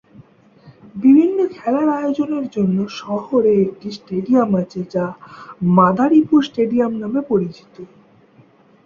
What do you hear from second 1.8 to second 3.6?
আয়োজনের জন্য শহরে